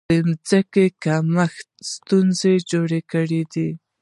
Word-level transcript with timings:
د 0.09 0.11
ځمکې 0.49 0.85
کمښت 1.03 1.67
ستونزې 1.93 2.53
جوړې 2.71 3.01
کړې. 3.11 3.41